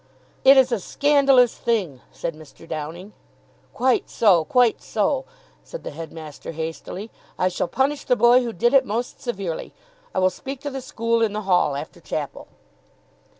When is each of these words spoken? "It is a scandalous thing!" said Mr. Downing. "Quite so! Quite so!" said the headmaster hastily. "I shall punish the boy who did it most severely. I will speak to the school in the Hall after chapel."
"It 0.43 0.57
is 0.57 0.71
a 0.71 0.79
scandalous 0.79 1.55
thing!" 1.55 2.01
said 2.11 2.33
Mr. 2.33 2.67
Downing. 2.67 3.13
"Quite 3.71 4.09
so! 4.09 4.43
Quite 4.45 4.81
so!" 4.81 5.25
said 5.63 5.83
the 5.83 5.91
headmaster 5.91 6.53
hastily. 6.53 7.11
"I 7.37 7.49
shall 7.49 7.67
punish 7.67 8.05
the 8.05 8.15
boy 8.15 8.41
who 8.43 8.51
did 8.51 8.73
it 8.73 8.83
most 8.83 9.21
severely. 9.21 9.75
I 10.15 10.17
will 10.17 10.31
speak 10.31 10.59
to 10.61 10.71
the 10.71 10.81
school 10.81 11.21
in 11.21 11.33
the 11.33 11.43
Hall 11.43 11.75
after 11.75 11.99
chapel." 12.01 12.47